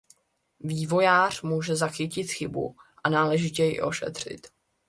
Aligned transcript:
Vývojář 0.59 1.41
může 1.41 1.75
zachytit 1.75 2.31
chybu 2.31 2.75
a 3.03 3.09
náležitě 3.09 3.63
ji 3.63 3.81
ošetřit. 3.81 4.47